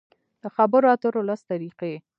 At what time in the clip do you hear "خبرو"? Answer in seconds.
0.55-0.87